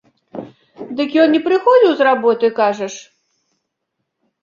Дык 1.01 1.09
ён 1.25 1.29
не 1.37 1.41
прыходзіў 1.49 1.91
з 2.01 2.09
работы, 2.09 2.45
кажаш? 2.59 2.93